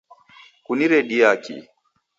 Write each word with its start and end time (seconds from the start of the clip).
Kuniredia 0.63 1.37
kii 1.43 1.69